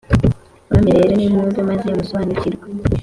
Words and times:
Bami 0.71 0.89
rero, 0.97 1.11
nimwumve 1.15 1.59
maze 1.69 1.87
musobanukirwe, 1.97 2.67